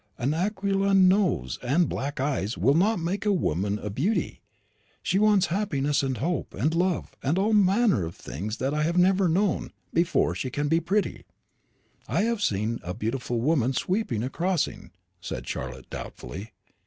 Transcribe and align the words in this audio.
An 0.17 0.33
aquiline 0.33 1.07
nose 1.07 1.59
and 1.61 1.87
black 1.87 2.19
eyes 2.19 2.57
will 2.57 2.73
not 2.73 2.99
make 2.99 3.23
a 3.23 3.31
woman 3.31 3.77
a 3.77 3.91
beauty; 3.91 4.41
she 5.03 5.19
wants 5.19 5.45
happiness, 5.53 6.01
and 6.01 6.17
hope, 6.17 6.55
and 6.55 6.73
love, 6.73 7.13
and 7.21 7.37
all 7.37 7.53
manner 7.53 8.03
of 8.03 8.15
things 8.15 8.57
that 8.57 8.73
I 8.73 8.81
have 8.81 8.97
never 8.97 9.29
known, 9.29 9.69
before 9.93 10.33
she 10.33 10.49
can 10.49 10.67
be 10.67 10.79
pretty." 10.79 11.23
"I 12.07 12.23
have 12.23 12.41
seen 12.41 12.79
a 12.81 12.95
beautiful 12.95 13.41
woman 13.41 13.73
sweeping 13.73 14.23
a 14.23 14.29
crossing," 14.31 14.89
said 15.21 15.47
Charlotte 15.47 15.91
doubtfully. 15.91 16.49